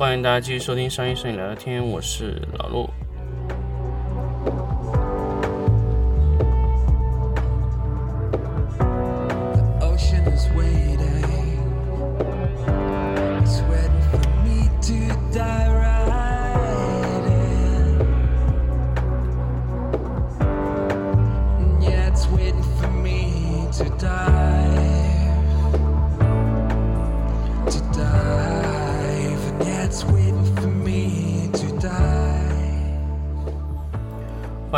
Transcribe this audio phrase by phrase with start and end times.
[0.00, 2.88] 欢迎大家继续收听商业摄影聊聊天，我是老陆。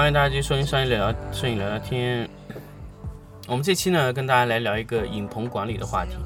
[0.03, 2.29] 欢迎大家继续收听商业聊摄影聊聊天。
[3.47, 6.17] 我们这期呢，跟大家来聊一个影棚管理的话题。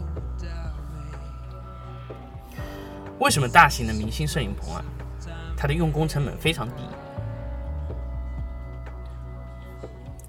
[3.19, 4.83] 为什么大型的明星摄影棚啊，
[5.59, 6.85] 它的用工成本非常低？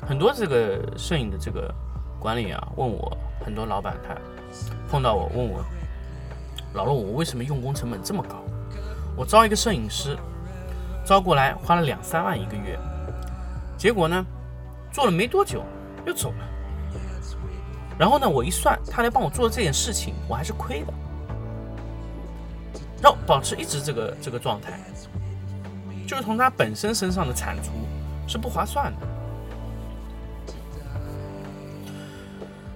[0.06, 1.74] 很多这个摄影的这个
[2.20, 4.14] 管理啊，问我很多老板他
[4.90, 5.64] 碰到我问我，
[6.74, 8.44] 老陆，我为什么用工成本这么高？
[9.16, 10.18] 我招一个摄影师，
[11.06, 12.78] 招过来花了两三万一个月。
[13.78, 14.26] 结果呢，
[14.92, 15.64] 做了没多久
[16.06, 16.48] 又走了。
[17.98, 20.94] 然后呢，我一算，他来帮我做这件事情，我还是亏的。
[23.04, 24.80] 要保持一直这个这个状态，
[26.08, 27.72] 就是从他本身身上的产出
[28.28, 29.08] 是不划算的。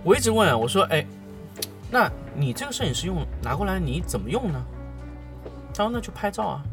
[0.04, 1.06] 我一直问啊我说：“哎，
[1.92, 4.64] 那你这个摄影师用拿过来你怎么用呢？”
[5.74, 6.64] 他说：“那就拍照啊，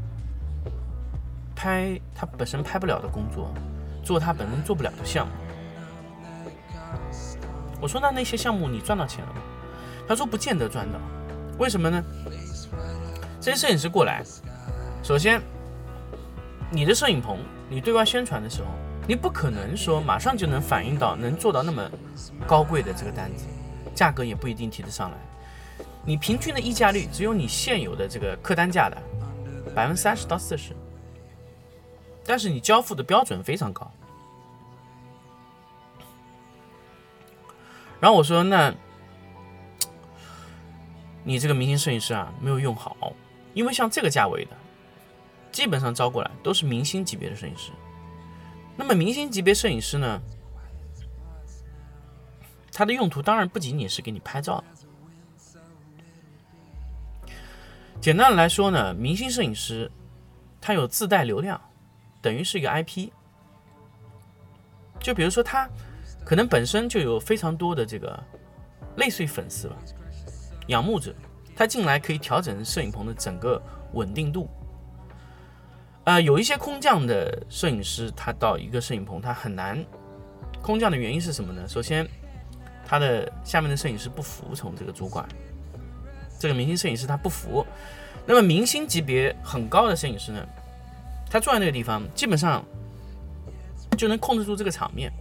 [1.55, 3.51] 拍他本身拍不了的工作。”
[4.09, 5.33] 做他本身做不了的项目，
[7.79, 9.43] 我说那那些项目你赚到钱了吗？
[10.09, 10.99] 他说不见得赚到，
[11.59, 12.03] 为什么呢？
[13.39, 14.25] 这些摄影师过来，
[15.03, 15.43] 首先
[16.71, 17.37] 你的摄影棚，
[17.69, 18.69] 你对外宣传的时候，
[19.07, 21.87] 你不可能说马上就能反映到能做到那么
[22.47, 23.45] 高贵的这个单子，
[23.95, 25.19] 价格也不一定提得上来。
[26.03, 28.97] 你平均的溢价率只有你现有的这个客单价的
[29.75, 30.75] 百分之三十到四十，
[32.29, 33.91] 但是你交付的标准非常高。
[37.99, 38.73] 然后我说：“那，
[41.25, 43.15] 你这个明星摄影师啊，没有用好，
[43.55, 44.51] 因为像这个价位的，
[45.51, 47.73] 基本上招过来都是明星级别的摄影师。
[48.77, 50.21] 那么明星级别摄影师呢，
[52.71, 54.63] 他的用途当然不仅仅是给你拍照。
[58.03, 59.91] 简单的来说呢，明星摄影师
[60.61, 61.61] 他有自带流量，
[62.23, 63.11] 等于是一个 IP。
[65.01, 65.69] 就比如说他。”
[66.25, 68.23] 可能本身就有非常多的这个
[68.97, 69.77] 类似于粉丝吧，
[70.67, 71.15] 仰慕者，
[71.57, 73.59] 他进来可以调整摄影棚的整个
[73.95, 74.47] 稳定度。
[76.05, 79.83] 呃，有一些空降的摄影师，他到一个摄影棚，他很难
[80.61, 81.67] 空降的原因是什么呢？
[81.67, 82.07] 首先，
[82.85, 85.27] 他的下面的摄影师不服从这个主管，
[86.39, 87.65] 这个明星摄影师他不服。
[88.27, 90.47] 那么明星级别很高的摄影师呢，
[91.31, 92.65] 他坐在那个地方，基本上
[93.97, 95.13] 就能控制住这个场面。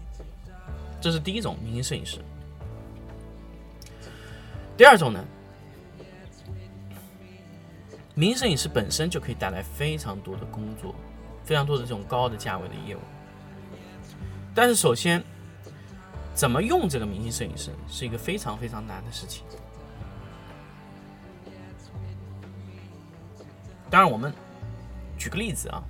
[1.00, 2.20] 这是第一种明星摄影师。
[4.76, 5.24] 第二种呢，
[8.16, 10.96] 明星摄影师本身就可以带来非常多的工作，
[11.44, 13.00] 非常多的这种高的价位的业务。
[14.56, 15.24] 但是首先，
[16.34, 19.44] 怎么用这个明星摄影师是一个非常非常难的事情。
[23.90, 24.34] 当然，我们
[25.18, 25.84] 举个例子啊，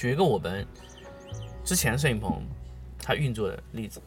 [0.00, 0.66] 举一个我们
[1.62, 2.42] 之前摄影棚。
[3.02, 4.00] 它运作的例子，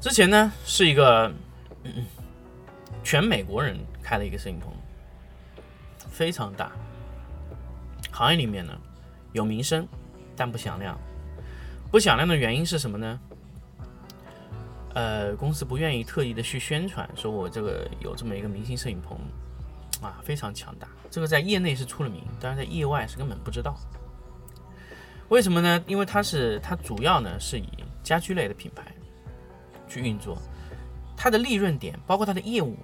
[0.00, 1.30] 之前呢是一个
[3.04, 4.72] 全美国人开了一个摄影棚，
[6.10, 6.72] 非常大。
[8.10, 8.72] 行业里面呢
[9.32, 9.86] 有名声，
[10.34, 10.98] 但不响亮。
[11.90, 13.20] 不响亮的原因是什么呢？
[14.94, 19.18] 呃，公司不愿意特意的去宣传，说我这个有这么一个明星摄影棚
[20.00, 20.88] 啊，非常强大。
[21.10, 23.76] 这个在业内是出了名，但是在业外是根本不知道。
[25.28, 25.82] 为什么呢？
[25.86, 27.68] 因为它是它主要呢是以
[28.02, 28.94] 家居类的品牌
[29.88, 30.40] 去运作，
[31.16, 32.76] 它的利润点包括它的业务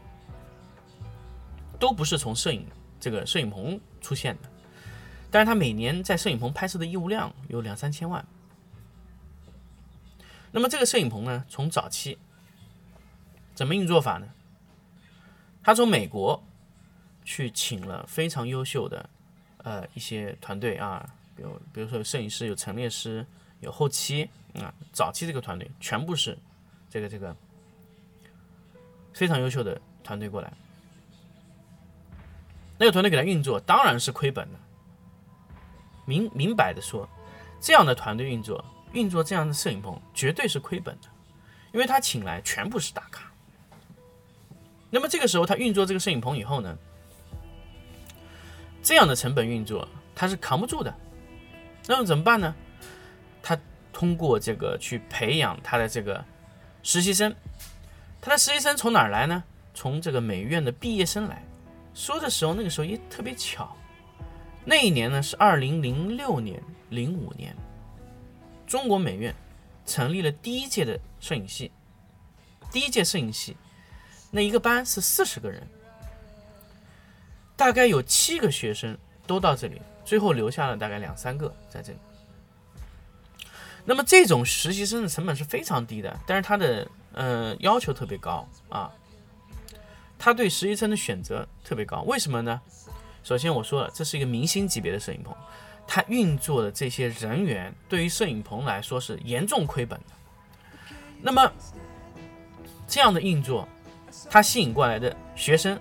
[1.79, 2.67] 都不是从摄影
[2.99, 4.49] 这个摄影棚出现的，
[5.31, 8.25] 但是它每年在摄影棚拍摄的业务量有两三千万。
[10.51, 12.19] 那么这个摄影棚呢，从早期
[13.55, 14.27] 怎么运作法呢？
[15.63, 16.45] 他从美国
[17.25, 19.11] 去请了非常优秀的
[19.59, 21.09] 呃一些团队啊。
[21.37, 23.27] 比如，比如说摄影师，有陈列师，
[23.59, 26.39] 有后期啊，早期这个团队全部是
[26.89, 27.35] 这个这个
[29.13, 30.53] 非常优秀的团队过来。
[32.79, 34.59] 那个团队给他运作，当然是亏本的。
[36.07, 37.09] 明明摆的说，
[37.61, 41.09] 这样的团队运作，运作这样的摄影棚，绝对是亏本的，
[41.73, 43.29] 因为他请来全部是大咖。
[44.91, 46.79] 那么这个时候他运作这个摄影棚以后呢，
[48.85, 50.95] 这样的成本运作他是扛不住的。
[51.87, 52.55] 那么怎么办呢？
[53.43, 53.59] 他
[53.93, 56.25] 通过这个去培养他的这个
[56.83, 57.35] 实习生，
[58.21, 59.43] 他的实习生从哪儿来呢？
[59.75, 61.43] 从这个美院的毕业生来。
[61.95, 63.77] 说的时候，那个时候也特别巧，
[64.65, 67.57] 那一年呢是二零零六年、零五年，
[68.67, 69.35] 中国美院
[69.87, 71.71] 成立了第一届的摄影系，
[72.73, 73.57] 第一届摄影系，
[74.31, 75.63] 那一个班是四十个人，
[77.57, 78.97] 大概有七个学生
[79.27, 81.99] 都到这里，最后留下了大概两三个在这里。
[83.85, 88.91] 那么这种实习生的成本是非常低的，但是他的呃要求特别高啊。
[90.19, 92.61] 他对实习生的选择特别高，为什么呢？
[93.23, 95.35] 首先我说了，这是一个明星级别的摄影棚，
[95.87, 100.07] 他运作的这些人员对于摄影棚来说是严重亏本的。
[101.21, 101.53] 那么
[102.87, 103.69] 这样的运作，
[104.31, 105.79] 他吸引过来的学生，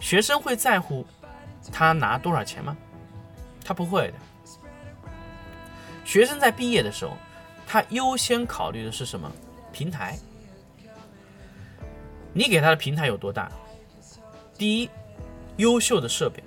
[0.00, 1.06] 学生会在乎
[1.72, 2.76] 他拿多少钱吗？
[3.64, 4.14] 他不会的。
[6.04, 7.16] 学生在毕业的时候，
[7.66, 9.30] 他优先考虑的是什么？
[9.72, 10.18] 平台。
[12.32, 13.50] 你给他的平台有多大？
[14.58, 14.90] 第一，
[15.56, 16.42] 优秀的设备；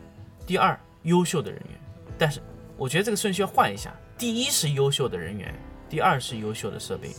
[0.45, 1.79] 第二，优秀的人员。
[2.17, 2.41] 但是，
[2.77, 5.53] 我觉得这个顺序要换一下：第一是优秀的人员，
[5.89, 7.09] 第二是优秀的设备，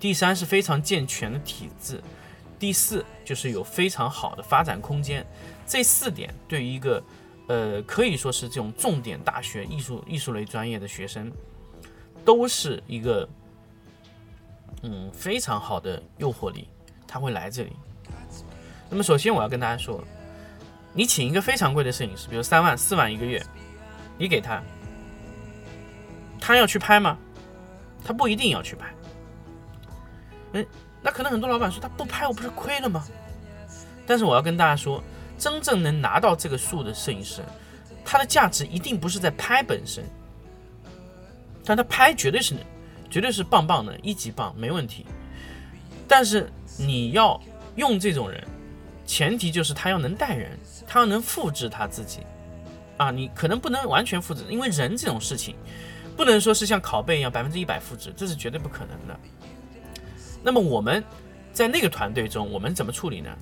[0.00, 2.02] 第三是非常健全的体制，
[2.58, 5.26] 第四就是有非常好的发展空间。
[5.66, 7.02] 这四点对于一个，
[7.48, 11.32] 呃，可以说是这种重点大学艺术艺术类专业的学生，
[12.24, 13.28] 都是一个，
[14.82, 16.68] 嗯，非常好的诱惑力，
[17.06, 17.72] 他会来这里。
[18.90, 20.02] 那么，首先我要跟大家说。
[20.96, 23.44] 你请一个非常贵的摄影师，比如三万、四万一个月，
[24.16, 24.62] 你给他，
[26.40, 27.18] 他要去拍吗？
[28.04, 28.94] 他不一定要去拍。
[30.52, 30.64] 嗯，
[31.04, 33.06] 那可能很多老板说他不拍我不是亏了吗？
[34.06, 35.00] 但是我要跟大家说，
[35.38, 37.42] 真正能拿到这个数的摄影师，
[38.04, 40.02] 他的价值一定不是在拍本身，
[41.64, 42.56] 但他拍绝对是，
[43.08, 45.06] 绝对是棒棒的，一级棒，没问题。
[46.08, 47.40] 但是你要
[47.76, 48.42] 用这种人。
[49.06, 52.20] 前提就是他要能带人，他要能复制他自己，
[52.96, 55.54] 啊，你可能不能完全复制，因为人这种事情，
[56.16, 59.20] 不能说是像拷贝一样百分之一百复制，这是绝对不可能的。
[60.44, 61.02] 那么我们
[61.52, 63.34] 在那个团队中，我们怎么处理呢？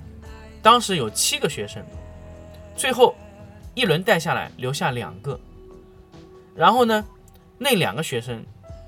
[0.61, 1.83] 当时有七个学生，
[2.75, 3.13] 最后
[3.75, 5.37] 一轮带下来留下两个，
[6.55, 7.03] 然后呢，
[7.57, 8.41] 那两个学生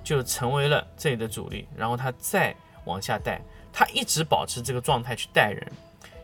[0.04, 3.42] 就成为了这里的主力，然后他再往下带，
[3.74, 5.70] 他一直保持这个状态去带人。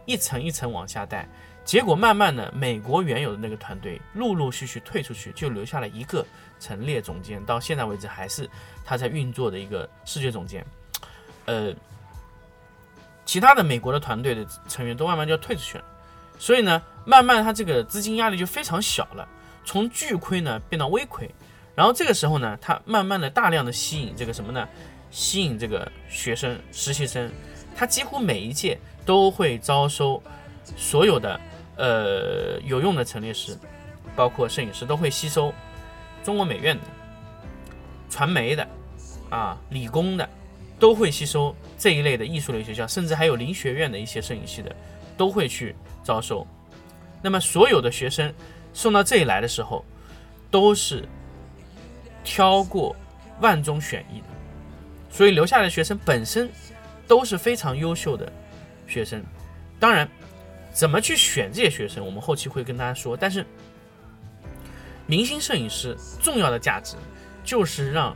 [0.06, 1.28] 一层一层往下带，
[1.64, 6.26] 结果慢慢的，美国原有的那个团队陆陆续续退出去，就留下了一个
[6.60, 8.50] 陈列总监，到现在为止还是
[8.84, 10.66] 他在运作的一个视觉总监。
[11.46, 11.74] 呃，
[13.32, 15.84] 其他的美国的团队的成员都慢慢就要退出去了，
[16.38, 19.26] 所以呢，慢慢他这个资金压力就非常小了，
[19.64, 21.34] 从巨亏呢变到微亏。
[21.74, 24.68] 然后这个时候呢，他慢慢的大量的吸引这个什么呢？
[25.12, 27.32] 吸引这个学生实习生，
[27.74, 28.78] 他几乎每一届。
[29.04, 30.22] 都会招收
[30.78, 31.42] 所有的
[31.76, 33.58] 呃有用的陈列师，
[34.16, 35.52] 包括摄影师都会吸收
[36.24, 36.84] 中国美院的、
[38.08, 38.68] 传媒的
[39.32, 40.30] 啊、理工的，
[40.80, 44.76] 都会吸收这一类的艺术类学校，甚至还有林学院的一些摄影系的
[45.18, 46.46] 都会去招收。
[47.24, 48.32] 那么所有的学生
[48.72, 49.84] 送到这里来的时候，
[50.52, 51.04] 都是
[52.24, 52.96] 挑过
[53.40, 54.28] 万中选一的，
[55.10, 56.48] 所以留下来的学生本身
[57.08, 58.32] 都是非常优秀的。
[58.88, 59.24] 学生，
[59.80, 60.08] 当然，
[60.72, 63.18] 怎么去选这些学生，我们后期会跟大家说。
[63.18, 63.44] 但是，
[65.08, 66.96] 明星摄影师重要的价值
[67.44, 68.16] 就是让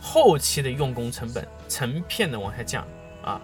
[0.00, 2.86] 后期的用工成本成片的往下降
[3.26, 3.38] 啊，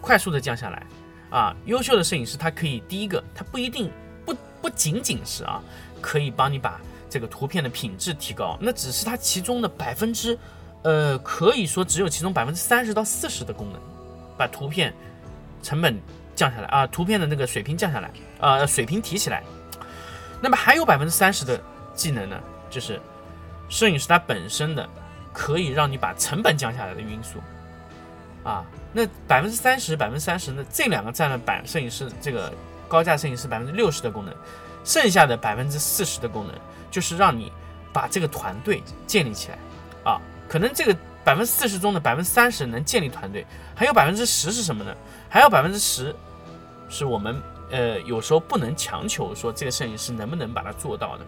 [0.00, 0.82] 快速的降下来
[1.30, 1.54] 啊。
[1.66, 3.88] 优秀的摄影师，他可以第一个，他不一定
[4.26, 5.62] 不不仅仅是啊，
[6.00, 10.36] 可以帮你把这个图片的品质提高，那只是他其中的百分之，
[10.82, 13.80] 呃，可以说只有其中百分之三十到四十的功能，
[14.36, 14.92] 把图片。
[15.62, 16.00] 成本
[16.34, 18.10] 降下来啊，图片的那个水平降下来
[18.40, 19.42] 啊，水平提起来。
[20.40, 21.60] 那么还有百分之三十的
[21.94, 22.98] 技能呢，就是
[23.68, 24.88] 摄影师他本身的
[25.34, 27.38] 可以让你把成本降下来的因素
[28.42, 28.64] 啊。
[28.92, 32.52] 那百分之三十、百分之三十呢，这两个占了百摄影师这个
[32.88, 34.34] 高价摄影师百分之六十的功能，
[34.84, 36.54] 剩下的百分之四十的功能
[36.90, 37.52] 就是让你
[37.92, 39.58] 把这个团队建立起来
[40.10, 40.20] 啊。
[40.48, 44.92] 可能这个百分之四十中的百分之三十能建立团队，还有百分之十是什么呢？
[45.28, 46.12] 还有百分之十，
[46.88, 51.24] 是我们呃有时候不能强求说这个摄影师能不能把它做到的，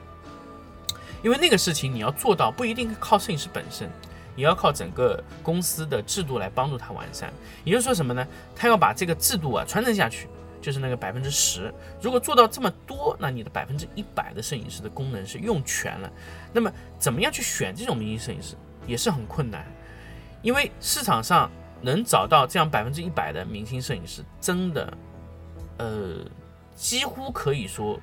[1.22, 3.88] 因为那个事情你要做到不一定靠摄影师本身，
[4.34, 7.32] 也要靠整个公司的制度来帮助他完善。
[7.64, 8.26] 也就是说什么呢？
[8.54, 10.28] 他要把这个制度啊传承下去，
[10.60, 11.72] 就是那个百分之十。
[12.00, 16.10] 如果做到这么多，那你的百分之一百的摄影师的功能是用全了。
[16.52, 19.66] 那么怎么样去选这种明星摄影师也是很困难，
[20.40, 24.98] 因为市场上能找到这样百分之一百的明星摄影师，真的，
[25.78, 26.24] 呃，
[26.74, 28.00] 几乎可以说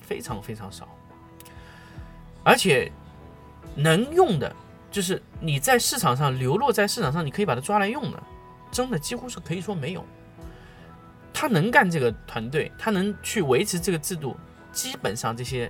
[0.00, 0.88] 非常非常少，
[2.42, 2.92] 而且
[3.74, 4.54] 能用的。
[4.94, 8.22] 就是你在市场上流落在市场上，你可以把它抓来用的，
[8.70, 10.04] 真的几乎是可以说没有。
[11.32, 14.36] 他能干这个团队，他能去维持这个制度，
[14.70, 15.68] 基本上这些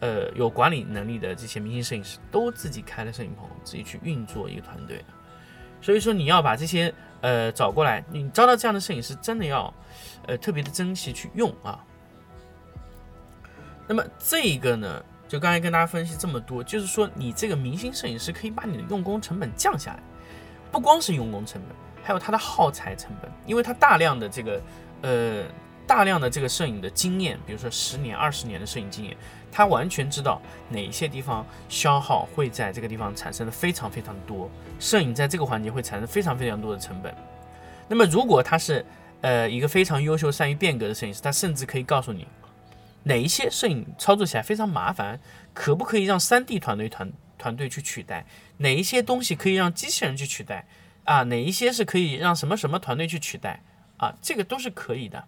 [0.00, 5.04] 呃有管理能力的这些明星摄影师都自己开了摄影棚，自己去运作一个团队。
[5.82, 9.70] 所以说你要把这些呃找过来，你招到这样的摄影师，真的要
[10.26, 11.84] 呃特别的珍惜去用啊。
[13.86, 15.04] 那么这个呢？
[15.32, 19.98] 就刚才跟大家分析这么多，就是说你这个明星摄影师可以把你的用工成本降下来，
[20.70, 21.74] 不光是用工成本，
[22.04, 24.60] 还有他的耗材成本，因为他大量的这个
[25.00, 25.42] 呃
[25.86, 29.16] 大量的这个摄影的经验，比如说十年、二十年的摄影经验，
[29.50, 37.14] 他完全知道哪些地方消耗会在这个地方产生的非常非常多，摄影在这个环节会产生非常非常多的成本。
[37.88, 38.84] 那么如果他是
[39.22, 42.28] 呃一个非常优秀、善于变革的摄影师，他甚至可以告诉你。
[43.04, 45.20] 哪一些摄影操作起来非常麻烦，
[45.52, 48.24] 可不可以让 3D 团队团团队去取代？
[48.58, 50.66] 哪一些东西可以让机器人去取代？
[51.04, 53.60] 啊，哪一些是可以让什么什么团队去取代？
[53.96, 55.24] 啊，这个都是可以的。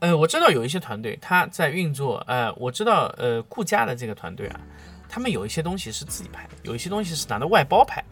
[0.00, 4.60] 呃，我知道有一些团队他在运作，呃，我知道，呃，顾家的这个团队啊，
[5.08, 8.04] 他们有一些东西是自己拍，有一些东西是拿的外包拍。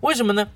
[0.00, 0.46] 为什么呢？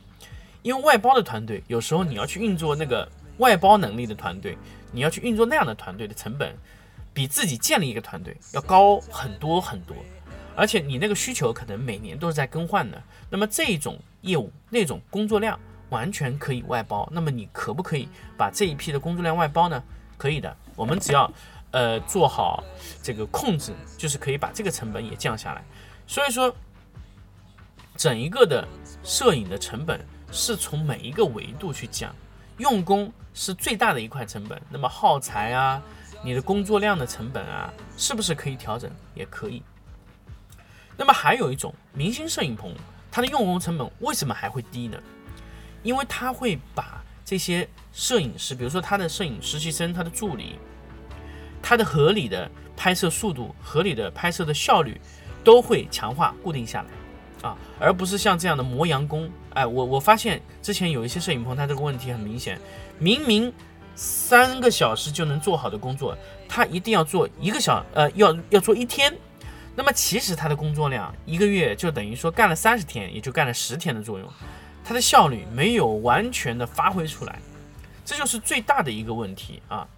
[0.62, 4.56] 因为外包的团队有时候你要去运作那个外包能力的团队。
[4.90, 6.54] 你要去运作那样的团队的成本，
[7.12, 9.96] 比自己建立一个团队要高很多很多，
[10.56, 13.02] 而且你那个需求可能每年都是在更换的。
[13.30, 15.58] 那么这种业务那种工作量
[15.90, 17.08] 完全可以外包。
[17.12, 19.82] 那么你可不可以把这一批的工作量外包呢？
[20.16, 21.30] 可以的，我们只要
[21.70, 22.64] 呃做好
[23.02, 25.64] 这个控制，就是可以把这个成本也降下来。
[26.06, 26.54] 所以说，
[27.96, 28.66] 整一个的
[29.04, 30.00] 摄影的成本
[30.32, 32.14] 是从每一个维度去讲。
[32.58, 35.80] 用工是最大的一块成本，那么耗材啊，
[36.22, 38.90] 你的工作量的成本啊，是不是可以调整？
[39.14, 39.62] 也可以。
[40.96, 42.74] 那么还有一种明星摄影棚，
[43.10, 44.98] 它的用工成本为什么还会低呢？
[45.84, 50.58] 因为它会把这些摄影师，比如说他的摄影实习生、他的助理，
[51.62, 55.00] 他的合理的拍摄速度、合理的拍摄的效率，
[55.44, 57.48] 都会强化固定下来。
[57.48, 59.30] 啊，而不是像这样的磨洋工。
[59.58, 62.60] 哎，我我发现之前有一些摄影棚，它这个问题很明显，
[62.96, 63.52] 明明
[63.96, 66.16] 三个小时就能做好的工作，
[66.48, 69.12] 他一定要做一个小，呃，要要做一天。
[69.74, 74.28] 那么其实他的工作量一个月就等于说干了三十天，也就干了十天的作用，
[74.84, 77.40] 他的效率没有完全的发挥出来，
[78.04, 79.88] 这就是最大的一个问题啊。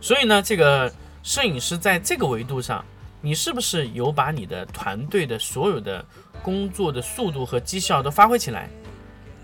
[0.00, 2.84] 所以呢，这个摄影师在这个维度上。
[3.20, 6.04] 你是不是有把你的团队的所有的
[6.42, 8.68] 工作的速度和绩效都发挥起来？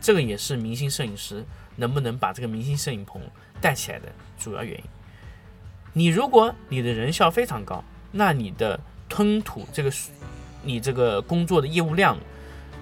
[0.01, 1.43] 这个也是明星摄影师
[1.77, 3.21] 能不能把这个明星摄影棚
[3.61, 4.85] 带起来的主要原因。
[5.93, 8.79] 你如果你的人效非常高，那你的
[9.09, 9.91] 吞吐这个
[10.63, 12.19] 你这个工作的业务量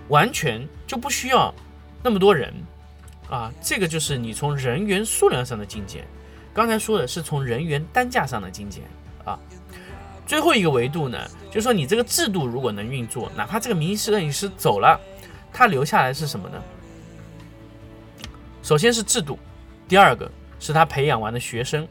[0.09, 1.55] 完全就不需要
[2.03, 2.53] 那么多人
[3.31, 3.53] 啊。
[3.63, 6.05] 这个就是你从人员数量上的精简。
[6.53, 8.85] 刚才说的是从人员单价上的精简
[9.25, 9.39] 啊。
[10.33, 11.19] 最后一个维度呢，
[11.51, 14.99] 就是说你这个制度如果能运作，哪怕这个明星摄影师走了，
[15.53, 16.59] 他留下来是什么呢？
[18.63, 19.39] 首先是制度，
[19.87, 21.87] 第二个是他培养完的学生。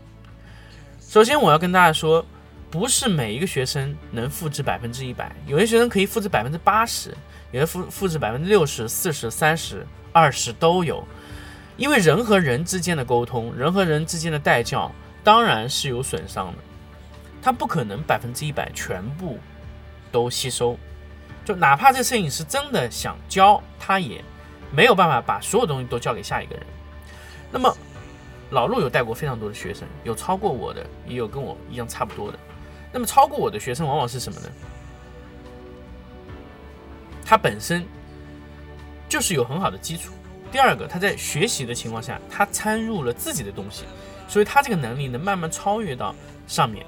[1.00, 2.26] 首先我要跟大家说，
[2.72, 7.16] 不是每一个学生能复制百分之一百，有些学生可以复制百分之八十，
[7.52, 11.08] 有的复复制百分之六十四十、三十、二十都有。
[11.78, 14.92] 因为人和人之间的沟通，人和人之间的带教，
[15.24, 16.71] 当然是有损伤的。
[17.42, 19.40] 他不可能百分之一百全部
[20.12, 20.78] 都吸收，
[21.44, 24.24] 就哪怕这摄影师真的想教，他也
[24.72, 26.66] 没有办法把所有东西都交给下一个人。
[27.52, 27.76] 那么
[28.52, 32.38] 老陆有带过非常多的学生，有超过我的，也有跟我一样差不多的。
[32.92, 34.50] 那么超过我的学生往往是什么呢？
[37.26, 37.86] 他本身
[39.08, 40.12] 就是有很好的基础。
[40.52, 43.86] 第二个，他在学习的情况下，他掺入了自己的东西，
[44.28, 46.14] 所以他这个能力能慢慢超越到
[46.46, 46.86] 上面。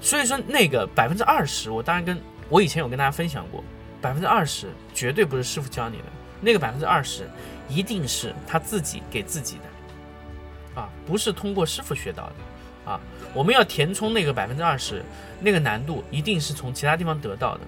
[0.00, 3.64] 所以说那个百分之二十，我当然跟我以前有跟大家分享过，
[4.00, 6.04] 百分之二十绝对不是师傅教你的，
[6.40, 7.28] 那个百分之二十
[7.68, 13.00] 一定是他自己给自己的，啊，不是通过师傅学到的，啊，
[13.34, 15.02] 我们要填充那个百分之二十，
[15.40, 17.60] 那个难度一定是从其他地方得到的。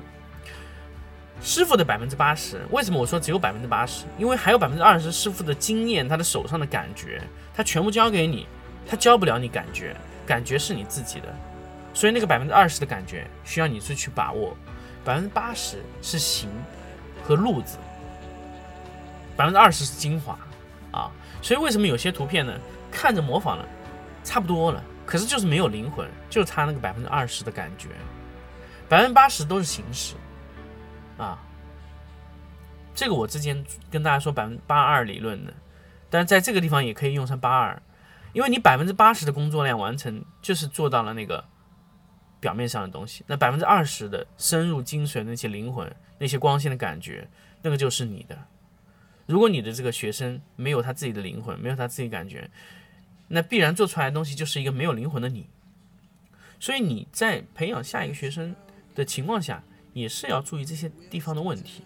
[1.41, 4.07] 师傅的百分之八十，为什么我说只有百分之八十？
[4.19, 7.23] 因为还有百分之二十师傅的经验，他的手上的感觉，
[7.55, 8.47] 他全部交给你，
[8.87, 11.35] 他教不了你感觉，感觉是你自己的，
[11.99, 14.57] 所以那个百分之二十的感觉需要你去去把握，
[15.05, 16.49] 百分之八十是形
[17.25, 17.77] 和路子，
[19.37, 20.39] 百分之二十是精华
[20.93, 21.11] 啊。
[21.43, 22.57] 所以为什么有些图片呢，
[22.89, 23.67] 看着模仿了
[24.23, 27.89] 差不多了，可是就是没有灵魂，就差那个百分之二十的感觉，
[28.89, 30.15] 百分之八十都是形式。
[31.17, 31.37] 啊，
[32.95, 35.53] 这个我之前跟大家说百分之八二理论的，
[36.09, 37.83] 但是在这个地方也可以用上八二，
[38.35, 41.45] 因为你百分之八十的工作量完成，就是做到了那个
[42.41, 47.29] 表面上的东西，那百分之二十的深入精髓那些灵魂、那些光鲜的感觉，
[47.63, 48.39] 那个就是你的。
[49.27, 52.51] 如果你的这个学生没有他自己的灵魂，没有他自己感觉，
[53.29, 55.47] 那必然做出来的东西就是一个没有灵魂的你。
[56.59, 58.55] 所以你在培养下一个学生
[58.95, 59.63] 的情况下。
[59.95, 61.83] 也是要注意这些地方的问题。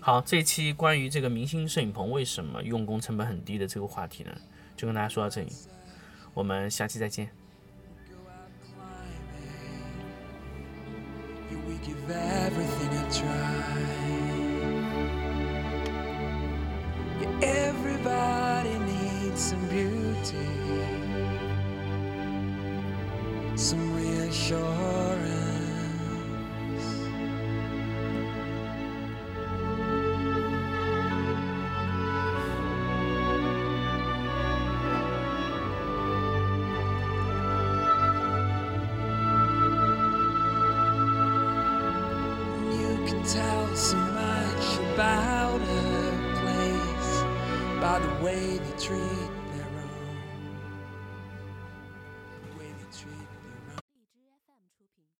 [0.00, 4.32] 好，这一期关于这个明星摄影棚为什么用工成本很低的这个话题呢，
[4.76, 5.52] 就跟大家说到这里，
[6.34, 7.40] 我们下期再见。
[24.50, 25.49] tell